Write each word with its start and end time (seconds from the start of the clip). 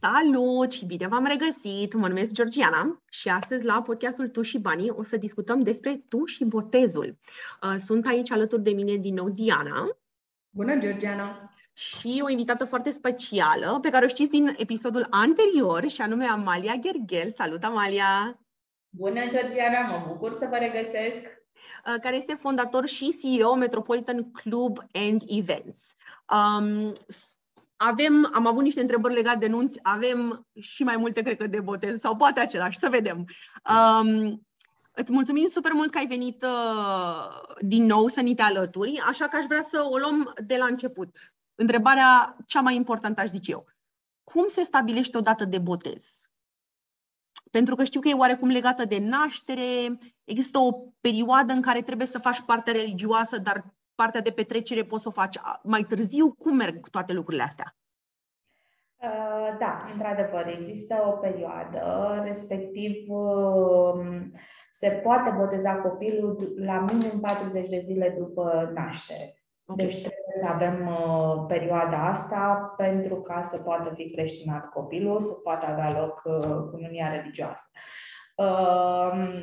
Salut 0.00 0.72
și 0.72 0.84
bine 0.84 1.06
v-am 1.06 1.24
regăsit! 1.24 1.92
Mă 1.92 2.08
numesc 2.08 2.32
Georgiana 2.32 3.02
și 3.10 3.28
astăzi 3.28 3.64
la 3.64 3.82
podcastul 3.82 4.28
Tu 4.28 4.42
și 4.42 4.58
Banii 4.58 4.90
o 4.90 5.02
să 5.02 5.16
discutăm 5.16 5.60
despre 5.60 5.98
Tu 6.08 6.24
și 6.24 6.44
botezul. 6.44 7.18
Uh, 7.62 7.74
sunt 7.76 8.06
aici 8.06 8.30
alături 8.30 8.62
de 8.62 8.70
mine 8.70 8.96
din 8.96 9.14
nou 9.14 9.28
Diana. 9.28 9.88
Bună, 10.50 10.78
Georgiana! 10.78 11.52
Și 11.72 12.20
o 12.24 12.28
invitată 12.28 12.64
foarte 12.64 12.90
specială 12.90 13.78
pe 13.82 13.90
care 13.90 14.04
o 14.04 14.08
știți 14.08 14.30
din 14.30 14.54
episodul 14.56 15.06
anterior 15.10 15.88
și 15.88 16.00
anume 16.00 16.24
Amalia 16.24 16.74
Gherghel. 16.74 17.30
Salut, 17.30 17.64
Amalia! 17.64 18.40
Bună, 18.88 19.20
Georgiana! 19.20 19.96
Mă 19.96 20.04
bucur 20.06 20.32
să 20.32 20.46
vă 20.50 20.56
regăsesc! 20.56 21.22
Uh, 21.86 22.00
care 22.00 22.16
este 22.16 22.34
fondator 22.34 22.86
și 22.86 23.16
CEO 23.20 23.54
Metropolitan 23.54 24.30
Club 24.30 24.78
and 24.92 25.22
Events. 25.26 25.80
Um, 26.30 26.92
avem, 27.78 28.30
am 28.32 28.46
avut 28.46 28.62
niște 28.62 28.80
întrebări 28.80 29.14
legate 29.14 29.38
de 29.38 29.46
nunți, 29.46 29.78
avem 29.82 30.46
și 30.60 30.82
mai 30.82 30.96
multe, 30.96 31.22
cred 31.22 31.36
că, 31.36 31.46
de 31.46 31.60
botez, 31.60 32.00
sau 32.00 32.16
poate 32.16 32.40
același, 32.40 32.78
să 32.78 32.88
vedem. 32.88 33.24
Um, 33.70 34.46
îți 34.92 35.12
mulțumim 35.12 35.46
super 35.46 35.72
mult 35.72 35.90
că 35.90 35.98
ai 35.98 36.06
venit 36.06 36.42
uh, 36.42 37.56
din 37.60 37.84
nou 37.84 38.06
să 38.06 38.20
ni 38.20 38.34
te 38.34 38.42
alături, 38.42 39.02
așa 39.06 39.28
că 39.28 39.36
aș 39.36 39.44
vrea 39.44 39.66
să 39.70 39.86
o 39.90 39.98
luăm 39.98 40.32
de 40.46 40.56
la 40.56 40.64
început. 40.64 41.34
Întrebarea 41.54 42.36
cea 42.46 42.60
mai 42.60 42.74
importantă, 42.74 43.20
aș 43.20 43.28
zice 43.28 43.50
eu. 43.50 43.66
Cum 44.24 44.44
se 44.48 44.62
stabilește 44.62 45.18
o 45.18 45.20
dată 45.20 45.44
de 45.44 45.58
botez? 45.58 46.30
Pentru 47.50 47.74
că 47.74 47.84
știu 47.84 48.00
că 48.00 48.08
e 48.08 48.14
oarecum 48.14 48.48
legată 48.48 48.84
de 48.84 48.98
naștere, 48.98 49.98
există 50.24 50.58
o 50.58 50.72
perioadă 51.00 51.52
în 51.52 51.62
care 51.62 51.82
trebuie 51.82 52.06
să 52.06 52.18
faci 52.18 52.40
partea 52.40 52.72
religioasă, 52.72 53.38
dar 53.38 53.77
partea 54.00 54.20
de 54.20 54.30
petrecere 54.30 54.82
poți 54.82 55.02
să 55.02 55.08
o 55.08 55.18
faci 55.20 55.36
mai 55.62 55.82
târziu? 55.82 56.32
Cum 56.32 56.56
merg 56.56 56.88
toate 56.88 57.12
lucrurile 57.12 57.42
astea? 57.42 57.76
Uh, 58.96 59.56
da, 59.58 59.78
într-adevăr, 59.92 60.46
există 60.58 60.94
o 61.06 61.10
perioadă, 61.10 61.82
respectiv 62.24 62.92
um, 63.08 64.32
se 64.70 64.88
poate 64.88 65.30
boteza 65.38 65.74
copilul 65.76 66.54
la 66.56 66.84
minim 66.92 67.20
40 67.20 67.68
de 67.68 67.80
zile 67.84 68.14
după 68.18 68.70
naștere. 68.74 69.42
Okay. 69.66 69.84
Deci 69.84 70.00
trebuie 70.00 70.36
să 70.42 70.46
avem 70.46 70.86
uh, 70.86 71.44
perioada 71.48 72.08
asta 72.08 72.74
pentru 72.76 73.16
ca 73.20 73.42
să 73.42 73.58
poată 73.58 73.92
fi 73.94 74.10
creștinat 74.10 74.68
copilul, 74.68 75.20
să 75.20 75.32
poată 75.32 75.66
avea 75.66 76.00
loc 76.00 76.22
uh, 76.24 76.70
cununia 76.70 77.16
religioasă. 77.16 77.70
Uh, 78.36 79.38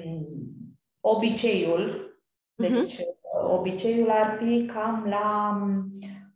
obiceiul, 0.99 2.13
deci 2.55 2.95
uh-huh 2.95 3.24
obiceiul 3.53 4.09
ar 4.09 4.37
fi 4.37 4.71
cam 4.73 5.05
la 5.09 5.57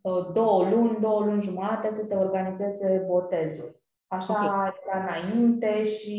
uh, 0.01 0.25
două 0.33 0.69
luni, 0.69 0.97
două 0.99 1.23
luni 1.23 1.41
jumate 1.41 1.91
să 1.91 2.03
se 2.03 2.15
organizeze 2.15 3.03
botezul. 3.07 3.79
Așa 4.07 4.33
okay. 4.33 4.71
era 4.87 5.03
înainte 5.03 5.85
și 5.85 6.17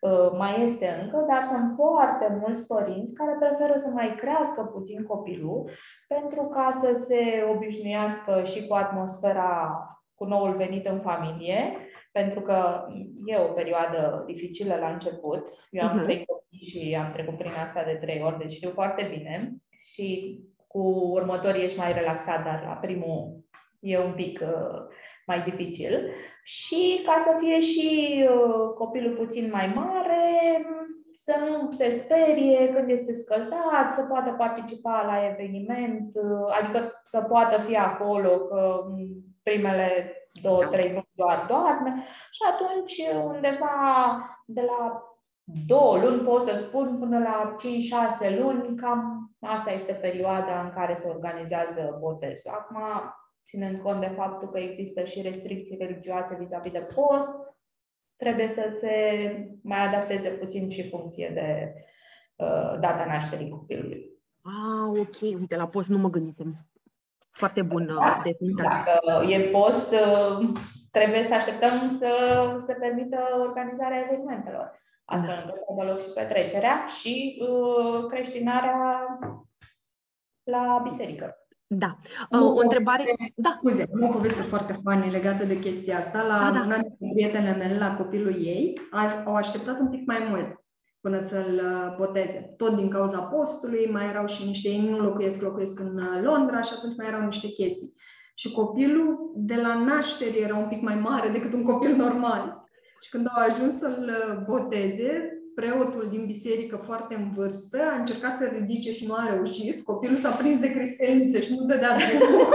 uh, 0.00 0.30
mai 0.38 0.62
este 0.62 1.00
încă, 1.02 1.24
dar 1.28 1.42
sunt 1.42 1.74
foarte 1.74 2.38
mulți 2.40 2.66
părinți 2.66 3.14
care 3.14 3.36
preferă 3.38 3.78
să 3.78 3.90
mai 3.90 4.14
crească 4.16 4.62
puțin 4.62 5.04
copilul 5.04 5.70
pentru 6.08 6.42
ca 6.42 6.68
să 6.72 7.04
se 7.06 7.44
obișnuiască 7.54 8.44
și 8.44 8.66
cu 8.66 8.74
atmosfera 8.74 9.82
cu 10.14 10.24
noul 10.24 10.56
venit 10.56 10.86
în 10.86 11.00
familie, 11.00 11.76
pentru 12.12 12.40
că 12.40 12.86
e 13.26 13.36
o 13.36 13.52
perioadă 13.52 14.22
dificilă 14.26 14.76
la 14.80 14.88
început. 14.88 15.48
Eu 15.70 15.86
am 15.86 16.00
uh-huh. 16.00 16.04
trei 16.04 16.24
copii 16.24 16.68
și 16.68 16.96
am 17.04 17.12
trecut 17.12 17.36
prin 17.36 17.52
asta 17.64 17.82
de 17.84 17.98
trei 18.00 18.22
ori, 18.22 18.38
deci 18.38 18.52
știu 18.52 18.70
foarte 18.70 19.08
bine 19.10 19.56
și 19.82 20.38
cu 20.66 20.78
următorii 21.12 21.64
ești 21.64 21.78
mai 21.78 21.92
relaxat, 21.92 22.44
dar 22.44 22.64
la 22.66 22.72
primul 22.72 23.44
e 23.80 23.98
un 23.98 24.12
pic 24.12 24.40
uh, 24.42 24.80
mai 25.26 25.42
dificil. 25.42 26.10
Și 26.42 27.02
ca 27.06 27.16
să 27.20 27.36
fie 27.40 27.60
și 27.60 28.24
uh, 28.28 28.74
copilul 28.74 29.16
puțin 29.16 29.50
mai 29.52 29.72
mare, 29.74 30.22
să 31.12 31.34
nu 31.48 31.70
se 31.70 31.90
sperie 31.90 32.72
când 32.74 32.90
este 32.90 33.12
scăldat, 33.12 33.90
să 33.90 34.06
poată 34.08 34.30
participa 34.38 35.02
la 35.06 35.28
eveniment, 35.32 36.10
uh, 36.14 36.56
adică 36.60 37.02
să 37.04 37.20
poată 37.20 37.60
fi 37.60 37.76
acolo, 37.76 38.38
că 38.38 38.84
primele 39.42 40.12
două, 40.42 40.64
trei 40.64 40.90
luni 40.90 41.08
doar 41.14 41.44
doarme 41.48 42.04
și 42.30 42.40
atunci 42.52 43.02
undeva 43.24 43.76
de 44.46 44.60
la 44.60 45.02
două 45.66 45.98
luni, 45.98 46.20
pot 46.20 46.46
să 46.46 46.56
spun, 46.56 46.98
până 46.98 47.18
la 47.18 47.56
5-6 48.30 48.38
luni, 48.38 48.76
cam 48.76 49.30
asta 49.40 49.70
este 49.70 49.92
perioada 49.92 50.62
în 50.62 50.70
care 50.70 50.94
se 50.94 51.08
organizează 51.08 51.96
botezul. 52.00 52.50
Acum, 52.50 52.78
ținând 53.44 53.78
cont 53.78 54.00
de 54.00 54.12
faptul 54.16 54.48
că 54.50 54.58
există 54.58 55.04
și 55.04 55.22
restricții 55.22 55.76
religioase 55.76 56.36
vis-a-vis 56.40 56.72
de 56.72 56.88
post, 56.94 57.30
trebuie 58.16 58.48
să 58.48 58.74
se 58.76 58.94
mai 59.62 59.86
adapteze 59.86 60.28
puțin 60.28 60.70
și 60.70 60.88
funcție 60.88 61.30
de 61.34 61.74
uh, 62.36 62.80
data 62.80 63.04
nașterii 63.06 63.48
copilului. 63.48 64.10
Ah, 64.42 65.00
ok. 65.00 65.20
Uite, 65.20 65.56
la 65.56 65.68
post 65.68 65.88
nu 65.88 65.98
mă 65.98 66.10
gândisem. 66.10 66.66
Foarte 67.30 67.62
bun 67.62 67.88
uh, 67.88 67.96
da, 67.96 68.22
Dacă 68.62 69.24
e 69.28 69.50
post, 69.50 69.92
uh, 69.92 70.48
trebuie 70.90 71.24
să 71.24 71.34
așteptăm 71.34 71.90
să 71.90 72.10
se 72.60 72.76
permită 72.80 73.18
organizarea 73.48 74.04
evenimentelor 74.04 74.78
astfel 75.08 75.34
da. 75.34 75.40
încât 75.40 75.54
să 75.54 75.64
aibă 75.70 75.90
loc 75.90 76.00
și 76.00 76.12
petrecerea 76.14 76.86
și 77.00 77.42
uh, 77.48 78.06
creștinarea 78.08 78.76
la 80.42 80.80
biserică. 80.82 81.36
Da. 81.66 81.96
Uh, 82.30 82.40
o 82.40 82.60
întrebare. 82.60 83.16
Da. 83.34 83.50
Scuze, 83.56 83.88
am 83.94 84.08
o 84.08 84.12
poveste 84.12 84.42
foarte 84.42 84.80
funny 84.82 85.10
legată 85.10 85.44
de 85.44 85.60
chestia 85.60 85.98
asta. 85.98 86.22
La 86.22 86.38
da, 86.38 86.50
da. 86.50 86.64
una 86.64 86.78
dintre 86.78 87.10
prietenele 87.12 87.56
mele, 87.56 87.78
la 87.78 87.96
copilul 87.96 88.44
ei, 88.44 88.80
au 89.24 89.34
așteptat 89.34 89.78
un 89.78 89.88
pic 89.88 90.06
mai 90.06 90.26
mult 90.30 90.64
până 91.00 91.20
să-l 91.20 91.60
uh, 91.64 91.96
boteze. 91.96 92.54
Tot 92.56 92.76
din 92.76 92.88
cauza 92.88 93.18
postului, 93.18 93.90
mai 93.92 94.08
erau 94.08 94.26
și 94.26 94.46
niște, 94.46 94.68
ei 94.68 94.88
nu 94.88 94.98
locuiesc, 94.98 95.42
locuiesc 95.42 95.80
în 95.80 95.98
uh, 95.98 96.22
Londra 96.22 96.60
și 96.60 96.72
atunci 96.76 96.96
mai 96.96 97.06
erau 97.06 97.24
niște 97.24 97.48
chestii. 97.48 97.92
Și 98.34 98.52
copilul 98.52 99.32
de 99.34 99.54
la 99.54 99.74
naștere 99.74 100.40
era 100.40 100.56
un 100.56 100.68
pic 100.68 100.80
mai 100.80 100.94
mare 100.94 101.28
decât 101.28 101.52
un 101.52 101.62
copil 101.62 101.96
normal. 101.96 102.67
Și 103.00 103.10
când 103.10 103.26
au 103.26 103.42
ajuns 103.50 103.74
să-l 103.78 104.10
uh, 104.28 104.44
boteze, 104.46 105.32
preotul 105.54 106.06
din 106.10 106.26
biserică 106.26 106.76
foarte 106.76 107.14
în 107.14 107.32
vârstă 107.34 107.78
a 107.82 107.98
încercat 107.98 108.36
să 108.36 108.44
ridice 108.44 108.92
și 108.92 109.06
nu 109.06 109.14
a 109.14 109.28
reușit. 109.34 109.84
Copilul 109.84 110.16
s-a 110.16 110.30
prins 110.30 110.60
de 110.60 110.72
cristelnițe 110.72 111.42
și 111.42 111.54
nu 111.54 111.64
dădea 111.64 111.96
drumul. 111.96 112.54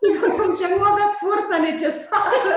și 0.58 0.64
nu 0.76 0.82
avea 0.82 1.10
forța 1.22 1.58
necesară 1.70 2.54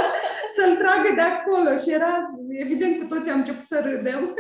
să-l 0.56 0.76
tragă 0.76 1.10
de 1.16 1.22
acolo. 1.22 1.78
Și 1.78 1.92
era, 1.92 2.32
evident, 2.50 3.00
cu 3.00 3.06
toții 3.16 3.32
am 3.32 3.38
început 3.38 3.64
să 3.64 3.82
râdem. 3.86 4.34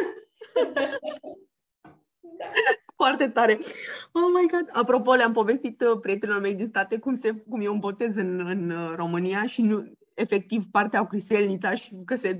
Foarte 2.96 3.28
tare. 3.30 3.60
Oh 4.12 4.30
my 4.34 4.48
God. 4.52 4.70
Apropo, 4.72 5.14
le-am 5.14 5.34
povestit 5.34 5.82
uh, 5.82 6.00
prietenilor 6.02 6.42
mei 6.42 6.56
din 6.56 6.68
state 6.68 6.98
cum, 6.98 7.16
se, 7.16 7.34
cum 7.50 7.62
e 7.62 7.68
un 7.68 7.80
botez 7.80 8.16
în, 8.16 8.40
în 8.40 8.70
uh, 8.70 8.94
România 8.96 9.46
și 9.46 9.62
nu, 9.62 9.86
efectiv 10.14 10.64
partea 10.72 11.00
cu 11.00 11.08
criselnița 11.08 11.74
și 11.74 12.02
că 12.06 12.16
se 12.16 12.40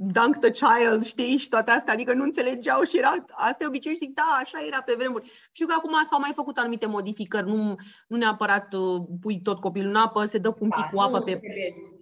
dunk 0.00 0.36
the 0.36 0.50
child, 0.50 1.04
știi, 1.04 1.36
și 1.36 1.48
toate 1.48 1.70
astea, 1.70 1.92
adică 1.92 2.12
nu 2.12 2.22
înțelegeau 2.22 2.82
și 2.82 2.98
era, 2.98 3.14
asta 3.30 3.64
e 3.64 3.66
obicei 3.66 3.92
și 3.92 3.98
zic, 3.98 4.14
da, 4.14 4.38
așa 4.40 4.58
era 4.66 4.82
pe 4.82 4.94
vremuri. 4.96 5.30
Știu 5.52 5.66
că 5.66 5.74
acum 5.76 6.04
s-au 6.10 6.20
mai 6.20 6.32
făcut 6.34 6.56
anumite 6.56 6.86
modificări, 6.86 7.46
nu, 7.46 7.74
nu 8.08 8.16
neapărat 8.16 8.72
uh, 8.72 9.02
pui 9.20 9.40
tot 9.42 9.60
copilul 9.60 9.90
în 9.90 9.96
apă, 9.96 10.24
se 10.24 10.38
dă 10.38 10.50
cu 10.50 10.64
un 10.64 10.68
pic 10.68 10.84
da, 10.84 10.90
cu 10.92 11.00
apă 11.00 11.20
pe... 11.20 11.40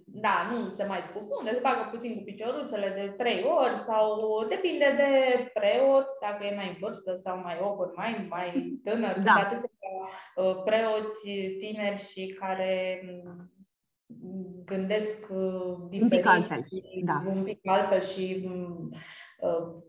Da, 0.05 0.35
nu 0.51 0.69
se 0.69 0.85
mai 0.85 1.01
scufundă, 1.01 1.49
se 1.53 1.59
bagă 1.61 1.89
puțin 1.91 2.15
cu 2.15 2.23
picioruțele 2.23 2.93
de 2.95 3.13
trei 3.17 3.43
ori 3.43 3.77
sau 3.79 4.05
depinde 4.49 4.93
de 4.97 5.11
preot, 5.53 6.05
dacă 6.21 6.45
e 6.45 6.55
mai 6.55 6.67
în 6.67 6.77
vârstă 6.79 7.13
sau 7.23 7.41
mai 7.43 7.57
ogor, 7.61 7.93
mai, 7.95 8.27
mai 8.29 8.79
tânăr. 8.83 9.13
Da. 9.13 9.21
Sunt 9.21 9.27
atâtea 9.27 9.69
uh, 10.35 10.55
preoți 10.65 11.29
tineri 11.59 12.07
și 12.11 12.37
care 12.39 13.01
gândesc 14.65 15.27
diferit, 15.89 15.91
uh, 15.91 16.01
un 16.01 16.09
pic 16.09 16.25
altfel, 16.25 16.67
da. 17.03 17.23
un 17.27 17.43
pic 17.43 17.59
altfel 17.67 18.01
și 18.01 18.49
uh, 19.39 19.83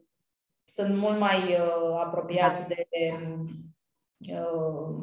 sunt 0.64 0.96
mult 0.96 1.18
mai 1.18 1.38
uh, 1.38 2.00
apropiați 2.04 2.68
da. 2.68 2.74
de 2.74 3.12
uh, 4.32 4.96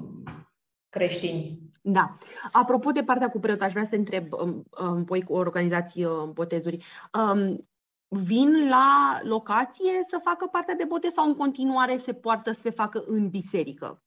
creștini. 0.90 1.66
Da. 1.82 2.16
Apropo 2.52 2.92
de 2.92 3.04
partea 3.04 3.30
cu 3.30 3.40
preot, 3.40 3.62
aș 3.62 3.72
vrea 3.72 3.84
să 3.84 3.90
te 3.90 3.96
întreb, 3.96 4.34
um, 4.34 4.64
um, 4.82 5.04
voi 5.04 5.24
cu 5.24 5.34
organizații 5.34 6.06
uh, 6.06 6.30
botezuri, 6.34 6.86
um, 7.14 7.60
vin 8.08 8.70
la 8.70 9.20
locație 9.24 10.04
să 10.08 10.20
facă 10.24 10.48
partea 10.52 10.76
de 10.76 10.84
botez 10.88 11.12
sau 11.12 11.28
în 11.28 11.36
continuare 11.36 11.98
se 11.98 12.14
poartă 12.14 12.52
să 12.52 12.62
se 12.62 12.70
facă 12.70 13.04
în 13.06 13.30
biserică? 13.30 14.05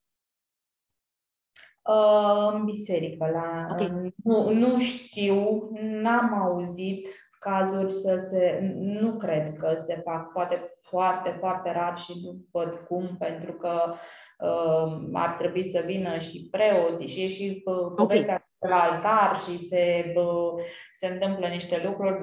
Uh, 1.88 2.52
în 2.52 2.64
biserică. 2.64 3.30
La, 3.32 3.66
okay. 3.70 4.14
nu, 4.24 4.52
nu 4.52 4.78
știu, 4.78 5.68
n-am 5.80 6.42
auzit 6.42 7.08
cazuri 7.38 7.92
să 7.92 8.26
se... 8.30 8.74
Nu 8.74 9.16
cred 9.16 9.56
că 9.58 9.82
se 9.86 10.00
fac, 10.04 10.32
poate 10.32 10.78
foarte, 10.80 11.36
foarte 11.38 11.72
rar 11.72 11.98
și 11.98 12.12
nu 12.24 12.36
văd 12.52 12.84
cum, 12.88 13.16
pentru 13.18 13.52
că 13.52 13.94
uh, 14.38 15.08
ar 15.12 15.36
trebui 15.38 15.70
să 15.70 15.82
vină 15.86 16.18
și 16.18 16.48
preoții 16.50 17.08
și 17.08 17.22
e 17.22 17.28
și 17.28 17.62
uh, 17.64 17.92
povestea 17.96 18.48
okay. 18.58 18.78
la 18.78 18.82
altar 18.82 19.38
și 19.38 19.66
se, 19.66 20.12
uh, 20.16 20.62
se 20.94 21.06
întâmplă 21.06 21.46
niște 21.46 21.82
lucruri. 21.84 22.18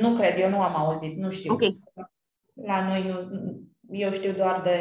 Nu 0.00 0.16
cred, 0.16 0.38
eu 0.38 0.48
nu 0.48 0.60
am 0.60 0.76
auzit, 0.76 1.16
nu 1.16 1.30
știu. 1.30 1.52
Okay. 1.52 1.72
La 2.54 2.88
noi 2.88 3.08
nu, 3.08 3.38
eu 3.90 4.10
știu 4.10 4.32
doar 4.32 4.60
de 4.62 4.78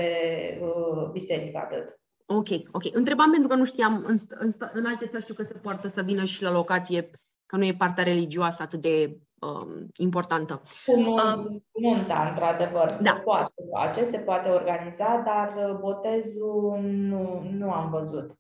uh, 0.62 1.10
biserică 1.12 1.58
atât. 1.58 2.00
Ok, 2.30 2.48
ok. 2.72 2.84
Întrebam 2.96 3.32
pentru 3.32 3.48
că 3.48 3.56
nu 3.56 3.66
știam, 3.66 4.04
în, 4.08 4.20
în, 4.28 4.54
în 4.74 4.86
alte 4.86 5.08
țări 5.08 5.24
știu 5.24 5.34
că 5.34 5.44
se 5.44 5.54
poartă 5.54 5.88
să 5.88 6.02
vină 6.02 6.24
și 6.24 6.44
la 6.44 6.52
locație, 6.52 7.10
că 7.46 7.58
nu 7.58 7.66
e 7.66 7.74
partea 7.74 8.04
religioasă 8.04 8.62
atât 8.62 8.82
de 8.82 9.18
um, 9.40 9.88
importantă. 9.98 10.62
Cu 10.86 11.00
nunta, 11.00 11.50
um, 11.72 12.30
într-adevăr, 12.30 12.94
se 12.94 13.04
da. 13.04 13.22
poate 13.24 13.54
face, 13.72 14.04
se 14.04 14.18
poate 14.18 14.50
organiza, 14.50 15.24
dar 15.26 15.70
uh, 15.70 15.78
botezul 15.80 16.80
nu, 16.82 17.50
nu 17.52 17.72
am 17.72 17.90
văzut. 17.90 18.32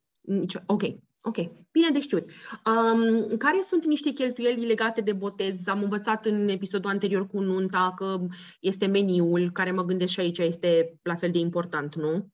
Ok, 0.65 0.81
ok. 1.21 1.35
Bine 1.71 1.89
de 1.93 1.99
știut. 1.99 2.25
Um, 2.65 3.37
care 3.37 3.59
sunt 3.59 3.85
niște 3.85 4.09
cheltuieli 4.09 4.65
legate 4.65 5.01
de 5.01 5.13
botez? 5.13 5.67
Am 5.67 5.81
învățat 5.81 6.25
în 6.25 6.47
episodul 6.47 6.89
anterior 6.89 7.27
cu 7.27 7.39
nunta 7.39 7.93
că 7.95 8.17
este 8.59 8.85
meniul, 8.85 9.51
care 9.51 9.71
mă 9.71 9.83
gândesc 9.83 10.11
și 10.11 10.19
aici 10.19 10.37
este 10.37 10.93
la 11.01 11.15
fel 11.15 11.31
de 11.31 11.37
important, 11.37 11.95
nu? 11.95 12.27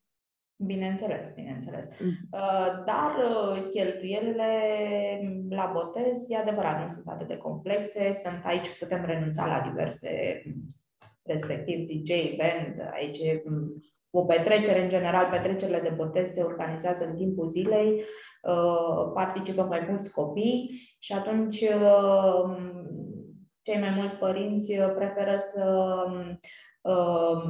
Bineînțeles, 0.65 1.33
bineînțeles. 1.35 1.87
Mm. 1.99 2.09
Uh, 2.31 2.83
dar 2.85 3.11
uh, 3.25 3.69
cheltuielile 3.71 4.51
la 5.49 5.71
botez, 5.73 6.29
e 6.29 6.37
adevărat, 6.37 6.85
nu 6.85 6.93
sunt 6.93 7.07
atât 7.07 7.27
de 7.27 7.37
complexe. 7.37 8.13
Sunt 8.23 8.41
aici, 8.43 8.79
putem 8.79 9.05
renunța 9.05 9.47
la 9.47 9.69
diverse, 9.69 10.41
respectiv 11.23 11.87
DJ, 11.87 12.11
band, 12.37 12.91
aici 12.93 13.19
o 14.09 14.23
petrecere, 14.23 14.83
în 14.83 14.89
general, 14.89 15.29
petrecerile 15.31 15.79
de 15.79 15.93
botez 15.95 16.31
se 16.31 16.41
organizează 16.41 17.05
în 17.05 17.15
timpul 17.15 17.47
zilei, 17.47 18.03
uh, 18.41 19.11
participă 19.13 19.63
mai 19.63 19.87
mulți 19.89 20.13
copii 20.13 20.69
și 20.99 21.13
atunci 21.13 21.57
cei 23.61 23.79
mai 23.79 23.93
mulți 23.95 24.19
părinți 24.19 24.73
preferă 24.95 25.35
să 25.37 25.63
Um, 26.07 26.39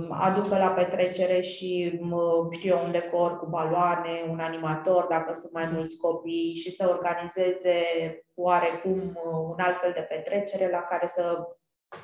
aducă 0.10 0.58
la 0.58 0.68
petrecere 0.68 1.42
și, 1.42 2.00
știu 2.52 2.76
eu, 2.76 2.84
un 2.86 2.92
decor 2.92 3.40
cu 3.40 3.46
baloane, 3.46 4.26
un 4.30 4.40
animator, 4.40 5.06
dacă 5.10 5.34
sunt 5.34 5.54
mai 5.54 5.70
mulți 5.74 5.98
copii, 5.98 6.56
și 6.56 6.72
să 6.72 6.90
organizeze 6.90 7.76
oarecum 8.36 9.00
uh, 9.00 9.48
un 9.52 9.60
alt 9.60 9.80
fel 9.80 9.92
de 9.96 10.08
petrecere 10.10 10.70
la 10.70 10.80
care 10.80 11.08
să 11.08 11.48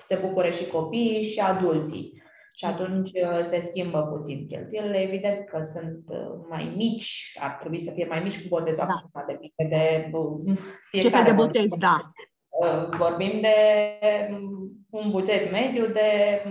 se 0.06 0.16
bucure 0.16 0.52
și 0.52 0.68
copiii 0.68 1.24
și 1.24 1.40
adulții. 1.40 2.22
Și 2.56 2.66
atunci 2.66 3.12
uh, 3.12 3.42
se 3.44 3.60
schimbă 3.60 4.02
puțin 4.02 4.48
cheltuielile. 4.48 5.02
Evident 5.02 5.46
că 5.46 5.62
sunt 5.74 6.04
uh, 6.08 6.46
mai 6.50 6.74
mici, 6.76 7.38
ar 7.40 7.58
trebui 7.60 7.84
să 7.84 7.92
fie 7.92 8.06
mai 8.10 8.20
mici 8.20 8.42
cu 8.42 8.48
botezul, 8.50 8.86
da. 8.88 8.94
acum 8.94 9.24
depinde 9.28 9.76
de 9.76 10.10
fiecare. 10.90 11.10
Ce 11.10 11.10
fel 11.10 11.24
de 11.24 11.31
botez, 11.31 11.70
da. 11.78 12.12
Vorbim 12.98 13.42
de 13.42 13.56
un 14.90 15.12
buget 15.12 15.52
mediu 15.52 15.86
de 15.86 16.42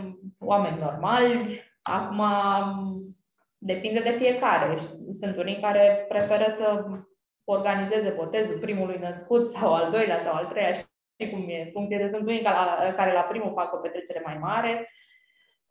oameni 0.49 0.79
normali. 0.79 1.61
Acum 1.83 2.23
depinde 3.59 4.01
de 4.01 4.17
fiecare. 4.19 4.79
Sunt 5.21 5.37
unii 5.37 5.61
care 5.61 6.07
preferă 6.09 6.55
să 6.59 6.85
organizeze 7.45 8.15
botezul 8.17 8.59
primului 8.59 8.99
născut 9.01 9.49
sau 9.49 9.75
al 9.75 9.91
doilea 9.91 10.21
sau 10.25 10.35
al 10.35 10.47
treilea, 10.47 10.73
știi 10.73 11.33
cum 11.33 11.49
e, 11.49 11.71
funcție 11.73 11.99
de 11.99 12.09
sunt 12.13 12.27
unii 12.27 12.43
care 12.97 13.13
la 13.13 13.21
primul 13.21 13.53
fac 13.55 13.75
o 13.75 13.77
petrecere 13.77 14.23
mai 14.25 14.39
mare, 14.41 14.93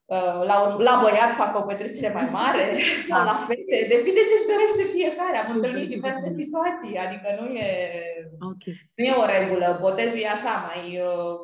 uh, 0.06 0.42
la, 0.50 0.76
la 0.88 1.00
băiat 1.02 1.32
fac 1.42 1.58
o 1.58 1.62
petrecere 1.62 2.14
mai 2.14 2.30
mare 2.32 2.64
sau 3.10 3.26
la 3.26 3.36
fete, 3.48 3.78
depinde 3.94 4.22
ce-și 4.30 4.50
dorește 4.54 4.84
fiecare. 4.98 5.38
Am 5.38 5.52
întâlnit 5.56 5.88
diverse 5.88 6.30
situații, 6.42 6.98
adică 7.06 7.28
nu 7.40 7.46
e, 7.66 7.70
okay. 8.52 8.74
nu 8.96 9.04
e 9.06 9.22
o 9.24 9.26
regulă. 9.38 9.78
Botezul 9.82 10.20
e 10.20 10.28
așa, 10.28 10.54
mai 10.68 10.84
uh, 11.08 11.36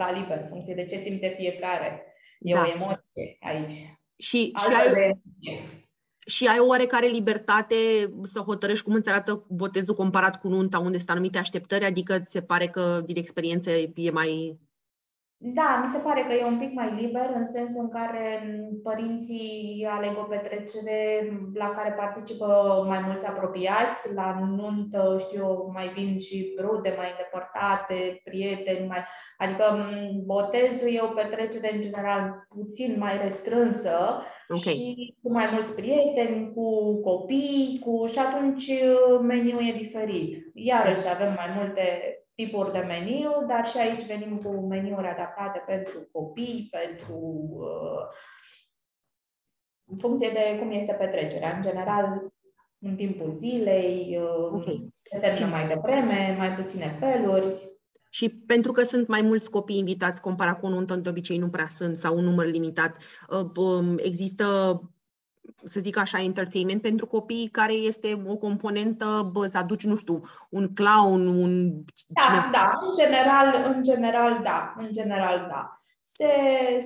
la 0.00 0.10
liber, 0.16 0.38
în 0.40 0.48
funcție 0.52 0.74
de 0.74 0.86
ce 0.90 0.96
simte 0.96 1.28
fiecare. 1.40 1.90
E 2.40 2.54
da. 2.54 2.62
o 2.62 2.66
emoție 2.66 3.36
aici. 3.40 3.72
Și, 4.16 4.52
și, 4.56 4.74
ai, 4.74 5.20
și 6.26 6.46
ai 6.46 6.58
o 6.58 6.66
oarecare 6.66 7.06
libertate 7.06 7.76
să 8.22 8.40
hotărăști 8.40 8.84
cum 8.84 8.94
îți 8.94 9.08
arată 9.08 9.46
botezul 9.48 9.94
comparat 9.94 10.40
cu 10.40 10.48
nunta, 10.48 10.78
unde 10.78 10.96
sunt 10.96 11.10
anumite 11.10 11.38
așteptări, 11.38 11.84
adică 11.84 12.18
ți 12.18 12.30
se 12.30 12.42
pare 12.42 12.66
că 12.68 13.02
din 13.04 13.16
experiență 13.16 13.70
e 13.94 14.10
mai 14.10 14.58
da, 15.38 15.80
mi 15.82 15.92
se 15.92 15.98
pare 15.98 16.24
că 16.28 16.32
e 16.32 16.44
un 16.44 16.58
pic 16.58 16.72
mai 16.72 16.94
liber 17.00 17.30
în 17.34 17.46
sensul 17.46 17.80
în 17.80 17.88
care 17.88 18.50
părinții 18.82 19.86
aleg 19.90 20.18
o 20.18 20.22
petrecere 20.22 21.30
la 21.54 21.70
care 21.70 21.90
participă 21.90 22.84
mai 22.86 23.00
mulți 23.06 23.26
apropiați, 23.26 24.14
la 24.14 24.38
nuntă, 24.56 25.16
știu 25.20 25.42
eu, 25.42 25.70
mai 25.74 25.88
vin 25.88 26.18
și 26.18 26.54
rude 26.60 26.94
mai 26.96 27.10
îndepărtate, 27.10 28.20
prieteni, 28.24 28.86
mai... 28.86 29.04
adică 29.38 29.64
botezul 30.24 30.88
e 30.94 31.00
o 31.02 31.14
petrecere 31.14 31.74
în 31.74 31.80
general 31.80 32.46
puțin 32.48 32.94
mai 32.98 33.18
restrânsă 33.22 34.22
okay. 34.48 34.72
și 34.72 35.16
cu 35.22 35.32
mai 35.32 35.48
mulți 35.52 35.74
prieteni, 35.74 36.52
cu 36.54 37.00
copii, 37.00 37.80
cu... 37.84 38.06
și 38.06 38.18
atunci 38.18 38.70
meniul 39.22 39.68
e 39.68 39.78
diferit. 39.78 40.50
Iarăși 40.54 41.08
avem 41.08 41.32
mai 41.32 41.54
multe 41.56 41.82
tipuri 42.36 42.72
de 42.72 42.78
meniu, 42.78 43.30
dar 43.48 43.66
și 43.66 43.78
aici 43.78 44.06
venim 44.06 44.38
cu 44.38 44.50
meniuri 44.50 45.06
adaptate 45.06 45.62
pentru 45.66 46.08
copii, 46.12 46.68
pentru 46.70 47.18
uh, 47.50 48.02
în 49.84 49.98
funcție 49.98 50.30
de 50.32 50.58
cum 50.58 50.70
este 50.70 50.96
petrecerea. 50.98 51.56
În 51.56 51.62
general, 51.62 52.32
în 52.78 52.96
timpul 52.96 53.32
zilei, 53.32 54.18
uh, 54.20 54.52
okay. 54.52 54.94
se 55.02 55.18
termină 55.18 55.46
mai 55.46 55.68
devreme, 55.68 56.34
mai 56.38 56.54
puține 56.54 56.96
feluri. 56.98 57.44
Și 58.10 58.28
pentru 58.28 58.72
că 58.72 58.82
sunt 58.82 59.08
mai 59.08 59.22
mulți 59.22 59.50
copii 59.50 59.78
invitați 59.78 60.20
comparat 60.20 60.60
cu 60.60 60.66
un 60.66 60.72
nuntă, 60.72 60.94
de 60.94 61.08
obicei 61.08 61.38
nu 61.38 61.48
prea 61.48 61.66
sunt, 61.66 61.96
sau 61.96 62.16
un 62.16 62.24
număr 62.24 62.46
limitat, 62.46 62.96
uh, 63.28 63.50
um, 63.56 63.98
există 63.98 64.80
să 65.64 65.80
zic 65.80 65.98
așa, 65.98 66.22
entertainment 66.22 66.82
pentru 66.82 67.06
copii, 67.06 67.48
care 67.48 67.72
este 67.72 68.22
o 68.26 68.36
componentă, 68.36 69.30
bă, 69.32 69.46
să 69.46 69.58
aduci, 69.58 69.84
nu 69.84 69.96
știu, 69.96 70.22
un 70.50 70.74
clown, 70.74 71.26
un... 71.26 71.70
Da, 72.06 72.22
cine... 72.22 72.48
da, 72.52 72.72
în 72.80 72.92
general, 73.00 73.74
în 73.74 73.82
general, 73.82 74.40
da, 74.42 74.74
în 74.78 74.92
general, 74.92 75.46
da. 75.48 75.70
Se, 76.02 76.30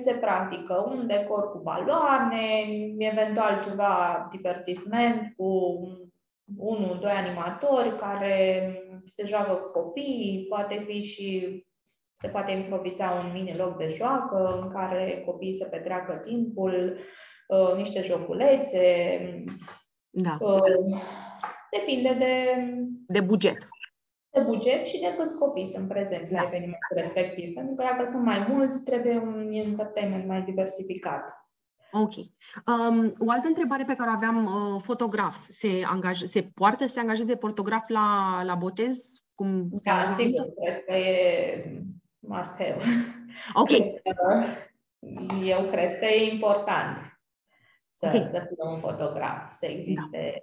se 0.03 0.13
practică 0.13 0.85
un 0.87 1.07
decor 1.07 1.51
cu 1.51 1.59
baloane, 1.63 2.65
eventual 2.97 3.63
ceva 3.63 4.27
divertisment 4.31 5.33
cu 5.37 5.79
unul, 6.57 6.97
doi 7.01 7.11
animatori 7.11 7.97
care 7.97 8.75
se 9.05 9.25
joacă 9.27 9.53
cu 9.53 9.79
copiii, 9.79 10.45
poate 10.49 10.83
fi 10.87 11.03
și 11.03 11.59
se 12.21 12.27
poate 12.27 12.51
improviza 12.51 13.11
un 13.11 13.31
mini 13.31 13.57
loc 13.57 13.77
de 13.77 13.87
joacă 13.97 14.59
în 14.61 14.71
care 14.71 15.23
copiii 15.25 15.57
să 15.57 15.65
petreacă 15.65 16.21
timpul. 16.25 16.97
Uh, 17.51 17.75
niște 17.75 18.01
joculețe. 18.01 19.45
Da. 20.09 20.37
Uh, 20.39 21.01
depinde 21.71 22.13
de... 22.19 22.55
De 23.07 23.19
buget. 23.19 23.67
De 24.29 24.41
buget 24.41 24.85
și 24.85 24.99
de 24.99 25.13
câți 25.17 25.37
copii 25.37 25.67
sunt 25.67 25.87
prezenți 25.87 26.31
da. 26.31 26.41
la 26.41 26.47
evenimentul 26.47 26.95
respectiv. 26.95 27.53
Pentru 27.53 27.75
că 27.75 27.83
dacă 27.83 28.09
sunt 28.11 28.23
mai 28.23 28.45
mulți, 28.49 28.83
trebuie 28.83 29.17
un 29.17 29.51
entertainment 29.53 30.27
mai 30.27 30.41
diversificat. 30.41 31.23
Ok. 31.91 32.15
Um, 32.15 33.13
o 33.19 33.31
altă 33.31 33.47
întrebare 33.47 33.83
pe 33.83 33.95
care 33.95 34.09
o 34.09 34.13
aveam, 34.13 34.45
uh, 34.45 34.81
fotograf, 34.81 35.49
se, 35.49 35.81
angaj, 35.85 36.17
se 36.21 36.51
poartă 36.53 36.85
să 36.85 36.93
se 36.93 36.99
angajeze 36.99 37.35
fotograf 37.35 37.87
la, 37.87 38.39
la 38.43 38.55
botez? 38.55 39.23
Cum 39.35 39.69
da, 39.83 40.13
sigur, 40.17 40.45
cred 40.63 40.83
că 40.85 40.93
e 40.93 41.83
must 42.19 42.57
have. 42.57 42.77
Ok. 43.53 43.69
Eu 45.43 45.63
cred 45.71 45.99
că 45.99 46.05
e 46.05 46.33
important 46.33 47.20
să, 48.01 48.07
okay. 48.07 48.27
să 48.31 48.39
fie 48.47 48.71
un 48.73 48.79
fotograf, 48.79 49.53
să 49.53 49.65
existe 49.65 50.41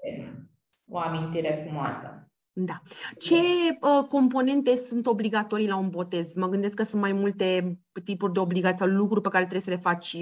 da. 0.89 0.97
o 0.97 0.99
amintire 0.99 1.63
frumoasă. 1.65 2.31
Da. 2.53 2.83
Ce 3.19 3.35
uh, 3.35 4.07
componente 4.09 4.77
sunt 4.77 5.07
obligatorii 5.07 5.69
la 5.69 5.77
un 5.77 5.89
botez? 5.89 6.35
Mă 6.35 6.49
gândesc 6.49 6.75
că 6.75 6.83
sunt 6.83 7.01
mai 7.01 7.13
multe 7.13 7.79
tipuri 8.05 8.33
de 8.33 8.39
obligații 8.39 8.79
sau 8.79 8.87
lucruri 8.87 9.23
pe 9.23 9.29
care 9.29 9.47
trebuie 9.47 9.63
să 9.63 9.71
le 9.71 9.77
faci 9.91 10.17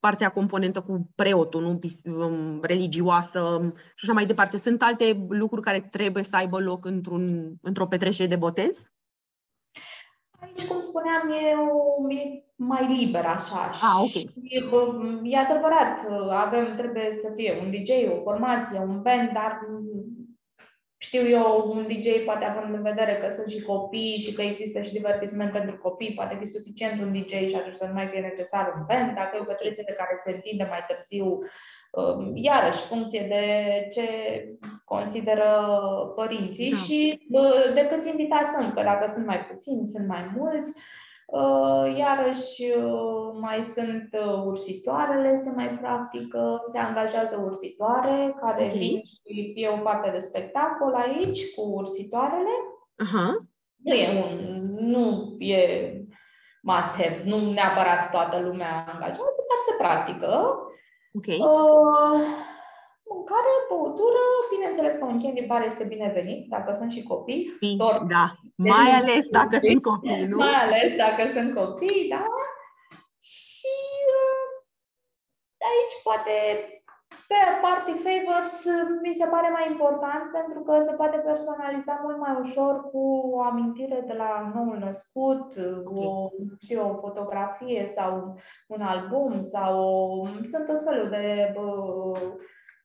partea 0.00 0.28
componentă 0.28 0.80
cu 0.80 1.10
preotul, 1.14 1.62
nu 1.62 1.78
um, 2.04 2.60
religioasă 2.62 3.72
și 3.94 4.04
așa 4.04 4.12
mai 4.12 4.26
departe. 4.26 4.56
Sunt 4.56 4.82
alte 4.82 5.26
lucruri 5.28 5.62
care 5.62 5.80
trebuie 5.80 6.22
să 6.22 6.36
aibă 6.36 6.60
loc 6.60 6.84
într-un, 6.84 7.54
într-o 7.62 7.86
petrecere 7.86 8.28
de 8.28 8.36
botez? 8.36 8.92
Aici, 10.44 10.66
cum 10.66 10.80
spuneam, 10.80 11.22
e, 11.30 11.54
o, 11.54 12.12
e 12.12 12.44
mai 12.56 12.96
liber 12.96 13.24
așa. 13.24 13.70
Ah, 13.88 13.96
okay. 13.98 14.08
Și 14.10 15.30
e 15.32 15.36
adevărat, 15.36 15.94
avem, 16.30 16.76
trebuie 16.76 17.08
să 17.22 17.32
fie 17.36 17.58
un 17.62 17.70
DJ, 17.70 17.90
o 18.18 18.22
formație, 18.22 18.78
un 18.78 19.02
band, 19.02 19.30
dar 19.32 19.60
știu 21.06 21.28
eu, 21.28 21.70
un 21.74 21.86
DJ 21.88 22.08
poate 22.24 22.44
având 22.44 22.74
în 22.74 22.82
vedere 22.82 23.14
că 23.14 23.28
sunt 23.36 23.48
și 23.54 23.62
copii 23.62 24.22
și 24.24 24.32
că 24.34 24.42
există 24.42 24.82
și 24.82 24.92
divertisment 24.92 25.52
pentru 25.52 25.76
copii, 25.76 26.14
poate 26.14 26.36
fi 26.40 26.46
suficient 26.46 27.00
un 27.00 27.12
DJ 27.12 27.32
și 27.50 27.58
atunci 27.60 27.80
să 27.82 27.86
nu 27.86 27.92
mai 27.92 28.06
fie 28.06 28.20
necesar 28.20 28.72
un 28.76 28.84
band. 28.88 29.14
Dacă 29.14 29.32
e 29.36 29.44
o 29.44 29.50
petrecere 29.52 29.92
care 29.92 30.20
se 30.24 30.30
întinde 30.32 30.66
mai 30.70 30.84
târziu, 30.88 31.26
um, 31.26 31.38
iarăși, 32.34 32.86
funcție 32.86 33.26
de 33.28 33.44
ce 33.92 34.08
consideră 34.84 35.52
părinții 36.14 36.70
da. 36.70 36.76
și 36.76 37.28
de 37.74 37.86
câți 37.90 38.08
invitați 38.08 38.50
sunt, 38.58 38.74
că 38.74 38.82
dacă 38.82 39.10
sunt 39.12 39.26
mai 39.26 39.46
puțini, 39.50 39.86
sunt 39.86 40.08
mai 40.08 40.32
mulți, 40.36 40.78
Uh, 41.26 41.96
iarăși 41.98 42.62
uh, 42.76 43.36
mai 43.40 43.62
sunt 43.62 44.08
uh, 44.12 44.42
ursitoarele, 44.44 45.36
se 45.36 45.50
mai 45.54 45.68
practică, 45.68 46.62
se 46.72 46.78
angajează 46.78 47.42
ursitoare 47.44 48.34
care 48.40 48.64
okay. 48.64 48.78
vin 48.78 49.02
și 49.04 49.52
e 49.54 49.68
o 49.68 49.76
parte 49.82 50.10
de 50.10 50.18
spectacol 50.18 50.94
aici 50.94 51.54
cu 51.54 51.62
ursitoarele. 51.62 52.54
Uh-huh. 53.04 53.32
Nu 53.76 53.94
e 53.94 54.08
un, 54.24 54.64
nu 54.90 55.36
e 55.38 55.92
must 56.62 57.02
have, 57.02 57.22
nu 57.24 57.52
neapărat 57.52 58.10
toată 58.10 58.40
lumea 58.40 58.84
angajează, 58.92 59.40
dar 59.48 59.60
se 59.66 59.74
practică. 59.78 60.56
Okay. 61.18 61.38
Uh, 61.38 62.20
Mâncare, 63.10 63.54
băutură, 63.68 64.24
bineînțeles 64.50 64.96
că 64.96 65.04
un 65.04 65.22
candy 65.22 65.46
bar 65.46 65.62
este 65.64 65.84
binevenit 65.84 66.48
dacă 66.48 66.76
sunt 66.78 66.92
și 66.92 67.02
copii. 67.02 67.56
Tort, 67.78 68.02
da, 68.08 68.34
mai 68.56 68.90
ales 68.90 69.26
dacă 69.28 69.58
sunt 69.58 69.82
copii, 69.82 70.24
nu? 70.26 70.36
Mai 70.36 70.54
ales 70.54 70.96
dacă 70.96 71.22
sunt 71.32 71.54
copii, 71.54 72.08
da. 72.08 72.26
Și 73.20 73.76
uh, 74.18 74.44
aici 75.70 75.96
poate 76.02 76.32
pe 77.30 77.40
party 77.62 77.92
favors 78.04 78.64
mi 79.02 79.14
se 79.20 79.26
pare 79.34 79.48
mai 79.52 79.66
important 79.70 80.24
pentru 80.32 80.60
că 80.66 80.72
se 80.82 80.94
poate 80.94 81.16
personaliza 81.16 82.00
mult 82.02 82.18
mai 82.18 82.34
ușor 82.40 82.74
cu 82.90 83.02
o 83.32 83.40
amintire 83.42 84.04
de 84.06 84.12
la 84.12 84.52
noul 84.54 84.76
născut, 84.78 85.48
okay. 85.56 86.06
o, 86.06 86.28
știu, 86.64 86.80
o 86.90 87.00
fotografie 87.04 87.86
sau 87.96 88.36
un 88.66 88.80
album 88.80 89.40
sau 89.40 89.72
o, 89.78 90.26
sunt 90.50 90.66
tot 90.66 90.84
felul 90.84 91.08
de 91.10 91.54
uh, 91.56 92.20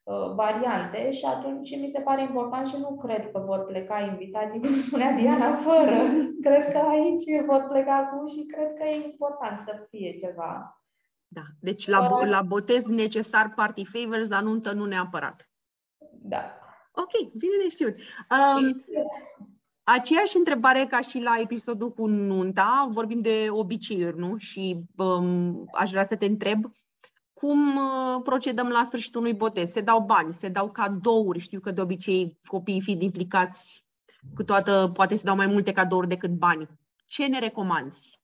Uh, 0.09 0.33
variante 0.35 1.11
și 1.11 1.25
atunci 1.25 1.79
mi 1.81 1.89
se 1.89 2.01
pare 2.01 2.21
important 2.21 2.67
și 2.67 2.75
nu 2.79 2.95
cred 2.95 3.31
că 3.31 3.39
vor 3.45 3.65
pleca 3.65 3.99
invitații, 3.99 4.59
cum 4.59 4.75
spunea 4.75 5.11
Diana, 5.11 5.55
fără. 5.67 5.97
Cred 6.41 6.71
că 6.71 6.77
aici 6.77 7.45
vor 7.45 7.65
pleca 7.69 8.09
cu 8.11 8.27
și 8.27 8.45
cred 8.45 8.73
că 8.73 8.83
e 8.83 9.05
important 9.11 9.59
să 9.59 9.87
fie 9.89 10.17
ceva. 10.17 10.78
Da, 11.31 11.41
deci 11.59 11.87
la, 11.87 12.07
bo- 12.07 12.25
la 12.25 12.41
botez 12.41 12.85
necesar 12.85 13.53
party 13.53 13.85
favors, 13.85 14.27
dar 14.27 14.43
nuntă 14.43 14.71
nu 14.71 14.85
neapărat. 14.85 15.49
Da. 16.11 16.59
Ok, 16.91 17.31
bine 17.33 17.53
de 17.63 17.69
știut. 17.69 17.95
Um, 18.29 18.85
aceeași 19.83 20.37
întrebare 20.37 20.85
ca 20.85 21.01
și 21.01 21.19
la 21.19 21.39
episodul 21.41 21.91
cu 21.91 22.07
nunta, 22.07 22.87
vorbim 22.91 23.21
de 23.21 23.47
obiceiuri, 23.49 24.17
nu? 24.17 24.37
Și 24.37 24.83
um, 24.97 25.65
aș 25.73 25.89
vrea 25.89 26.05
să 26.05 26.15
te 26.15 26.25
întreb, 26.25 26.71
cum 27.33 27.75
uh, 27.75 28.21
procedăm 28.23 28.67
la 28.67 28.83
sfârșitul 28.83 29.21
unui 29.21 29.33
botez? 29.33 29.71
Se 29.71 29.81
dau 29.81 29.99
bani, 30.01 30.33
se 30.33 30.49
dau 30.49 30.71
cadouri. 30.71 31.39
Știu 31.39 31.59
că 31.59 31.71
de 31.71 31.81
obicei 31.81 32.39
copiii 32.47 32.81
fiind 32.81 33.01
implicați, 33.01 33.85
câteodată 34.35 34.91
poate 34.93 35.15
se 35.15 35.23
dau 35.23 35.35
mai 35.35 35.47
multe 35.47 35.71
cadouri 35.71 36.07
decât 36.07 36.31
bani. 36.31 36.69
Ce 37.05 37.25
ne 37.25 37.39
recomanzi? 37.39 38.18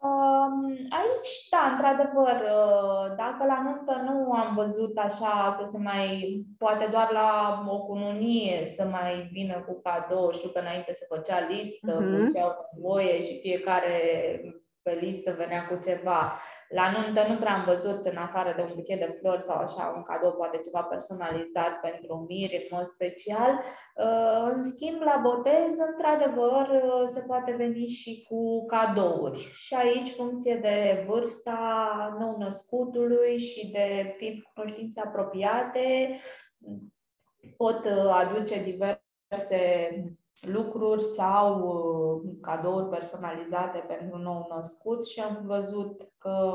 Um, 0.00 0.64
aici, 0.70 1.48
da, 1.50 1.62
într-adevăr, 1.72 2.36
uh, 2.40 3.16
dacă 3.16 3.44
la 3.46 3.62
nuntă 3.62 4.02
nu 4.04 4.32
am 4.32 4.54
văzut 4.54 4.96
așa 4.96 5.56
să 5.58 5.68
se 5.70 5.78
mai, 5.78 6.44
poate 6.58 6.88
doar 6.90 7.12
la 7.12 7.62
o 7.68 7.78
cununie 7.78 8.66
să 8.76 8.84
mai 8.84 9.28
vină 9.32 9.64
cu 9.66 9.80
cadou, 9.82 10.32
știu 10.32 10.48
că 10.48 10.58
înainte 10.58 10.94
se 10.94 11.06
făcea 11.08 11.46
listă 11.48 11.92
uh-huh. 11.92 12.10
cu 12.10 12.22
mhm. 12.22 12.32
ce 12.32 12.40
au 12.40 12.54
voie 12.80 13.22
și 13.22 13.40
fiecare 13.40 13.92
pe 14.88 14.98
listă 15.04 15.34
venea 15.36 15.66
cu 15.66 15.78
ceva. 15.84 16.40
La 16.68 16.90
nuntă 16.90 17.20
nu 17.28 17.36
prea 17.36 17.54
am 17.54 17.64
văzut, 17.64 18.06
în 18.06 18.16
afară 18.16 18.52
de 18.56 18.62
un 18.62 18.72
buchet 18.74 18.98
de 18.98 19.16
flori 19.18 19.42
sau 19.42 19.56
așa, 19.56 19.92
un 19.96 20.02
cadou, 20.02 20.32
poate 20.32 20.58
ceva 20.64 20.82
personalizat 20.82 21.80
pentru 21.80 22.26
miri, 22.28 22.56
în 22.56 22.76
mod 22.76 22.86
special. 22.86 23.52
Uh, 23.94 24.52
în 24.52 24.62
schimb, 24.62 25.00
la 25.00 25.20
botez, 25.22 25.72
într-adevăr, 25.90 26.66
uh, 26.68 27.08
se 27.14 27.20
poate 27.20 27.52
veni 27.52 27.86
și 27.86 28.26
cu 28.28 28.66
cadouri. 28.66 29.38
Și 29.38 29.74
aici, 29.74 30.10
funcție 30.10 30.56
de 30.56 31.04
vârsta 31.08 31.58
nou-născutului 32.18 33.38
și 33.38 33.70
de 33.70 34.14
fiind 34.16 34.42
cunoștințe 34.54 35.00
apropiate, 35.00 36.18
pot 37.56 37.84
uh, 37.84 38.10
aduce 38.12 38.62
diverse 38.62 39.62
lucruri 40.40 41.02
sau 41.02 41.60
uh, 41.60 42.32
cadouri 42.40 42.88
personalizate 42.88 43.78
pentru 43.78 44.18
nou 44.18 44.46
născut 44.56 45.06
și 45.06 45.20
am 45.20 45.42
văzut 45.44 46.02
că 46.18 46.50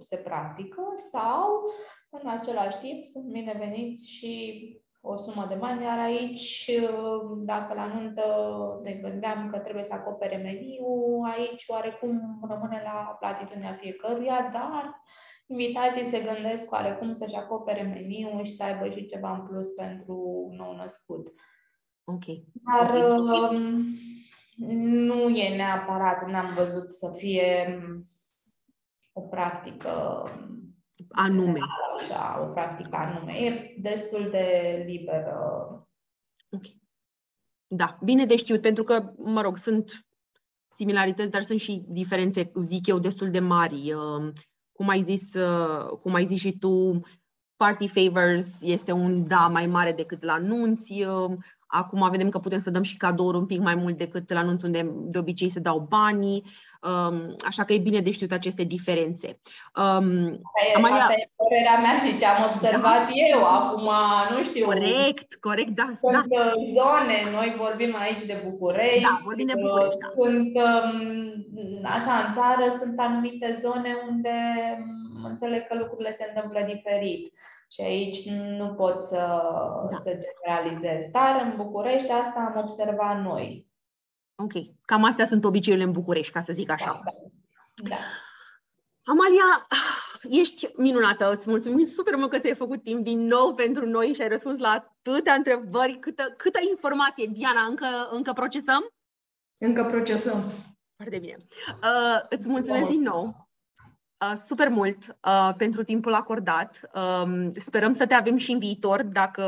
se 0.00 0.16
practică 0.16 0.82
sau 1.12 1.62
în 2.10 2.28
același 2.28 2.78
timp 2.78 3.04
sunt 3.04 3.24
bineveniți 3.24 4.10
și 4.10 4.34
o 5.00 5.16
sumă 5.16 5.46
de 5.48 5.54
bani, 5.54 5.82
iar 5.82 5.98
aici, 5.98 6.70
uh, 6.82 7.38
dacă 7.44 7.74
la 7.74 7.86
nuntă 7.86 8.24
ne 8.82 8.92
gândeam 8.92 9.50
că 9.50 9.58
trebuie 9.58 9.84
să 9.84 9.94
acopere 9.94 10.36
meniu, 10.36 10.86
aici 11.34 11.64
oarecum 11.68 12.40
rămâne 12.48 12.82
la 12.84 13.16
platitudinea 13.18 13.78
fiecăruia, 13.80 14.50
dar 14.52 15.02
invitații 15.46 16.04
se 16.04 16.32
gândesc 16.32 16.72
oarecum 16.72 17.14
să-și 17.14 17.36
acopere 17.36 17.82
meniu 17.82 18.42
și 18.42 18.52
să 18.52 18.62
aibă 18.62 18.88
și 18.88 19.06
ceva 19.06 19.30
în 19.30 19.46
plus 19.46 19.68
pentru 19.68 20.48
nou 20.56 20.74
născut. 20.74 21.32
Ok. 22.08 22.24
Dar 22.52 22.90
okay. 22.90 23.56
Um, 23.56 23.84
nu 25.06 25.28
e 25.28 25.56
neapărat, 25.56 26.30
n-am 26.30 26.54
văzut 26.54 26.92
să 26.92 27.14
fie 27.16 27.80
o 29.12 29.20
practică 29.20 30.22
anume. 31.10 31.58
Așa, 31.98 32.40
o 32.42 32.52
practică 32.52 32.96
anume. 32.96 33.32
E 33.32 33.74
destul 33.80 34.28
de 34.30 34.84
liberă. 34.86 35.68
Ok. 36.50 36.62
Da, 37.66 37.98
bine 38.02 38.26
de 38.26 38.36
știut, 38.36 38.60
pentru 38.60 38.84
că, 38.84 39.12
mă 39.16 39.40
rog, 39.40 39.56
sunt 39.56 40.06
similarități, 40.74 41.30
dar 41.30 41.42
sunt 41.42 41.60
și 41.60 41.84
diferențe, 41.88 42.52
zic 42.60 42.86
eu, 42.86 42.98
destul 42.98 43.30
de 43.30 43.40
mari. 43.40 43.92
Um, 43.92 44.32
cum 44.72 44.88
ai 44.88 45.02
zis, 45.02 45.34
uh, 45.34 45.88
cum 46.00 46.14
ai 46.14 46.24
zis 46.24 46.40
și 46.40 46.58
tu, 46.58 47.00
party 47.56 47.86
favors 47.86 48.62
este 48.62 48.92
un 48.92 49.26
da 49.28 49.48
mai 49.48 49.66
mare 49.66 49.92
decât 49.92 50.22
la 50.22 50.32
anunți. 50.32 51.04
Um, 51.76 51.82
Acum 51.82 52.10
vedem 52.10 52.28
că 52.28 52.38
putem 52.38 52.60
să 52.60 52.70
dăm 52.70 52.82
și 52.82 52.96
cadouri 52.96 53.36
un 53.36 53.46
pic 53.46 53.60
mai 53.60 53.74
mult 53.74 53.96
decât 53.96 54.32
la 54.32 54.38
anunț 54.38 54.62
unde 54.62 54.90
de 54.94 55.18
obicei 55.18 55.48
se 55.48 55.60
dau 55.60 55.86
banii, 55.88 56.42
um, 56.82 57.34
așa 57.46 57.64
că 57.64 57.72
e 57.72 57.78
bine 57.78 58.00
de 58.00 58.10
știut 58.10 58.32
aceste 58.32 58.62
diferențe. 58.64 59.38
Um, 59.76 60.40
Amalia... 60.76 60.96
Asta 60.96 61.12
e 61.12 61.30
părerea 61.36 61.78
mea 61.80 61.98
și 61.98 62.18
ce 62.18 62.26
am 62.26 62.50
observat 62.50 63.04
da. 63.06 63.12
eu. 63.30 63.44
Acum, 63.44 63.90
nu 64.36 64.44
știu... 64.44 64.64
Corect, 64.64 65.34
corect, 65.40 65.68
da. 65.68 65.98
Sunt 66.00 66.26
da. 66.26 66.40
Uh, 66.40 66.52
zone, 66.78 67.18
noi 67.36 67.54
vorbim 67.58 67.96
aici 68.04 68.24
de 68.26 68.42
București. 68.44 69.02
Da, 69.02 69.20
vorbim 69.24 69.46
de 69.46 69.60
București, 69.60 69.98
da. 69.98 70.08
Sunt, 70.20 70.52
um, 70.66 70.90
așa, 71.96 72.14
în 72.24 72.28
țară 72.38 72.66
sunt 72.80 72.98
anumite 72.98 73.58
zone 73.62 73.90
unde 74.08 74.34
înțeleg 75.24 75.66
că 75.66 75.74
lucrurile 75.74 76.10
se 76.10 76.26
întâmplă 76.28 76.60
diferit. 76.72 77.32
Și 77.68 77.80
aici 77.80 78.28
nu 78.30 78.74
pot 78.74 79.00
să, 79.00 79.42
da. 79.90 79.96
să 79.96 80.18
generalizez. 80.18 81.10
Dar 81.10 81.42
în 81.42 81.56
București 81.56 82.10
asta 82.10 82.52
am 82.54 82.62
observat 82.62 83.22
noi. 83.22 83.66
Ok. 84.42 84.52
Cam 84.84 85.04
astea 85.04 85.24
sunt 85.24 85.44
obiceiurile 85.44 85.88
în 85.88 85.94
București, 85.94 86.32
ca 86.32 86.40
să 86.40 86.52
zic 86.52 86.70
așa. 86.70 87.00
Da. 87.04 87.12
da. 87.88 87.96
Amalia, 89.02 89.66
ești 90.40 90.70
minunată, 90.76 91.32
îți 91.32 91.50
mulțumim 91.50 91.84
super 91.84 92.16
mult 92.16 92.30
că 92.30 92.38
ți-ai 92.38 92.54
făcut 92.54 92.82
timp 92.82 93.04
din 93.04 93.20
nou 93.20 93.54
pentru 93.54 93.86
noi 93.86 94.12
și 94.12 94.22
ai 94.22 94.28
răspuns 94.28 94.58
la 94.58 94.68
atâtea 94.68 95.34
întrebări, 95.34 95.98
câtă, 95.98 96.34
câtă 96.36 96.58
informație. 96.70 97.26
Diana, 97.32 97.60
încă, 97.66 97.86
încă 98.10 98.32
procesăm? 98.32 98.88
Încă 99.58 99.84
procesăm. 99.84 100.42
Foarte 100.96 101.18
bine. 101.18 101.36
Uh, 101.68 102.20
îți 102.28 102.48
mulțumesc 102.48 102.88
din 102.88 103.00
nou. 103.00 103.45
Uh, 104.20 104.36
super 104.46 104.68
mult 104.68 105.16
uh, 105.24 105.54
pentru 105.56 105.84
timpul 105.84 106.14
acordat. 106.14 106.80
Uh, 106.94 107.48
sperăm 107.54 107.92
să 107.92 108.06
te 108.06 108.14
avem 108.14 108.36
și 108.36 108.52
în 108.52 108.58
viitor 108.58 109.02
dacă 109.02 109.42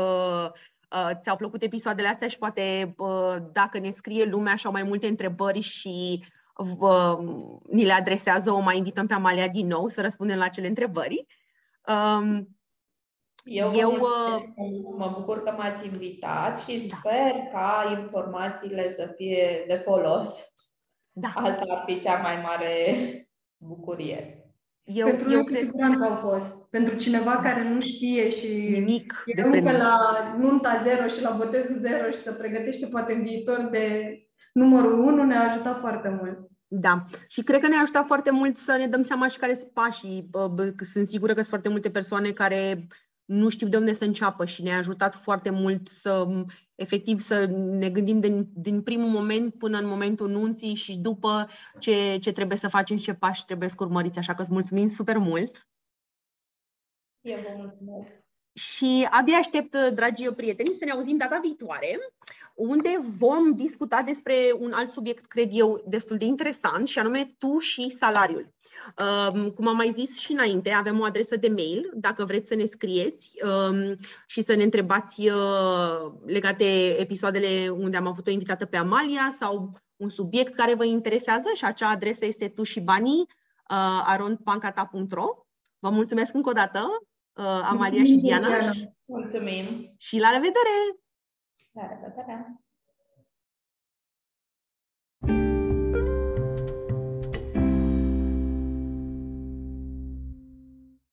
uh, 0.91 1.09
ți-au 1.21 1.35
plăcut 1.35 1.61
episoadele 1.61 2.07
astea 2.07 2.27
și 2.27 2.37
poate 2.37 2.93
uh, 2.97 3.35
dacă 3.51 3.79
ne 3.79 3.89
scrie 3.89 4.23
lumea 4.23 4.55
și 4.55 4.65
au 4.65 4.71
mai 4.71 4.83
multe 4.83 5.07
întrebări 5.07 5.59
și 5.59 6.23
uh, 6.79 7.17
ni 7.69 7.85
le 7.85 7.91
adresează, 7.91 8.51
o 8.51 8.59
mai 8.59 8.77
invităm 8.77 9.07
pe 9.07 9.13
Amalia 9.13 9.47
din 9.47 9.67
nou 9.67 9.87
să 9.87 10.01
răspundem 10.01 10.37
la 10.37 10.43
acele 10.43 10.67
întrebări. 10.67 11.25
Um, 11.87 12.47
eu, 13.43 13.71
eu 13.75 13.91
uh, 13.91 14.41
mă 14.97 15.13
bucur 15.17 15.43
că 15.43 15.51
m-ați 15.57 15.85
invitat 15.85 16.59
și 16.59 16.87
da. 16.87 16.95
sper 16.95 17.33
ca 17.51 17.97
informațiile 17.99 18.89
să 18.89 19.13
fie 19.15 19.63
de 19.67 19.75
folos. 19.75 20.53
Da. 21.11 21.27
Asta 21.35 21.63
ar 21.69 21.83
fi 21.85 21.99
cea 21.99 22.17
mai 22.17 22.41
mare 22.41 22.95
bucurie. 23.57 24.38
Eu, 24.93 25.07
Pentru 25.07 25.31
eu 25.31 25.43
cred... 25.43 25.57
siguranță 25.57 26.03
au 26.03 26.15
fost. 26.15 26.69
Pentru 26.69 26.95
cineva 26.95 27.31
care 27.35 27.69
nu 27.69 27.81
știe 27.81 28.29
și 28.29 28.67
nimic 28.71 29.23
e 29.25 29.41
încă 29.41 29.71
la 29.71 29.97
nunta 30.39 30.79
zero 30.83 31.07
și 31.07 31.21
la 31.21 31.35
botezul 31.37 31.75
zero 31.75 32.09
și 32.11 32.17
să 32.17 32.31
pregătește 32.31 32.85
poate 32.85 33.13
în 33.13 33.23
viitor 33.23 33.67
de 33.71 34.13
numărul 34.53 34.99
unu, 34.99 35.23
ne-a 35.23 35.49
ajutat 35.49 35.79
foarte 35.79 36.17
mult. 36.21 36.37
Da, 36.67 37.03
și 37.27 37.41
cred 37.41 37.59
că 37.61 37.67
ne-a 37.67 37.81
ajutat 37.81 38.05
foarte 38.05 38.31
mult 38.31 38.57
să 38.57 38.75
ne 38.79 38.87
dăm 38.87 39.03
seama 39.03 39.27
și 39.27 39.37
care 39.37 39.53
sunt 39.53 39.71
pașii. 39.71 40.29
Sunt 40.91 41.07
sigură 41.07 41.31
că 41.33 41.39
sunt 41.39 41.49
foarte 41.49 41.69
multe 41.69 41.89
persoane 41.89 42.31
care 42.31 42.87
nu 43.25 43.49
știu 43.49 43.67
de 43.67 43.77
unde 43.77 43.93
să 43.93 44.03
înceapă 44.03 44.45
și 44.45 44.63
ne-a 44.63 44.77
ajutat 44.77 45.15
foarte 45.15 45.49
mult 45.49 45.87
să 45.87 46.27
efectiv 46.79 47.19
să 47.19 47.45
ne 47.55 47.89
gândim 47.89 48.19
din, 48.19 48.47
din 48.53 48.83
primul 48.83 49.09
moment 49.09 49.53
până 49.53 49.77
în 49.77 49.87
momentul 49.87 50.29
nunții 50.29 50.73
și 50.73 50.97
după 50.97 51.49
ce, 51.79 52.17
ce 52.17 52.31
trebuie 52.31 52.57
să 52.57 52.67
facem 52.67 52.97
și 52.97 53.03
ce 53.03 53.13
pași 53.13 53.45
trebuie 53.45 53.69
să 53.69 53.75
urmăriți. 53.79 54.17
Așa 54.17 54.33
că 54.33 54.41
îți 54.41 54.51
mulțumim 54.51 54.89
super 54.89 55.17
mult! 55.17 55.67
Eu 57.21 57.37
vă 57.39 57.53
mulțumesc! 57.57 58.11
Și 58.53 59.07
abia 59.11 59.37
aștept, 59.37 59.75
dragi 59.93 60.29
prieteni, 60.29 60.75
să 60.79 60.85
ne 60.85 60.91
auzim 60.91 61.17
data 61.17 61.39
viitoare, 61.41 61.97
unde 62.59 62.99
vom 63.17 63.53
discuta 63.55 64.01
despre 64.01 64.55
un 64.59 64.71
alt 64.71 64.91
subiect, 64.91 65.25
cred 65.25 65.49
eu, 65.51 65.83
destul 65.87 66.17
de 66.17 66.25
interesant, 66.25 66.87
și 66.87 66.99
anume 66.99 67.35
tu 67.37 67.57
și 67.57 67.95
salariul. 67.99 68.53
Um, 69.33 69.49
cum 69.49 69.67
am 69.67 69.75
mai 69.75 69.91
zis 69.91 70.17
și 70.17 70.31
înainte, 70.31 70.69
avem 70.69 70.99
o 70.99 71.03
adresă 71.03 71.35
de 71.35 71.47
mail, 71.47 71.91
dacă 71.93 72.25
vreți 72.25 72.47
să 72.47 72.55
ne 72.55 72.65
scrieți 72.65 73.31
um, 73.43 73.95
și 74.27 74.41
să 74.41 74.55
ne 74.55 74.63
întrebați 74.63 75.27
uh, 75.27 76.11
legat 76.25 76.57
de 76.57 76.87
episoadele 76.87 77.69
unde 77.69 77.97
am 77.97 78.07
avut 78.07 78.27
o 78.27 78.31
invitată 78.31 78.65
pe 78.65 78.77
Amalia 78.77 79.35
sau 79.39 79.79
un 79.95 80.09
subiect 80.09 80.53
care 80.53 80.73
vă 80.73 80.85
interesează 80.85 81.47
și 81.55 81.65
acea 81.65 81.89
adresă 81.89 82.25
este 82.25 82.47
tu 82.47 82.63
și 82.63 82.79
banii 82.79 83.25
uh, 83.29 84.01
arondpancata.ro. 84.05 85.25
Vă 85.79 85.89
mulțumesc 85.89 86.33
încă 86.33 86.49
o 86.49 86.53
dată, 86.53 86.87
uh, 87.33 87.61
Amalia 87.63 88.03
și 88.03 88.15
Diana. 88.15 88.57
Mulțumim! 89.05 89.93
Și 89.97 90.19
la 90.19 90.29
revedere! 90.29 90.98
Sara 91.73 91.95
Batará. 92.01 92.57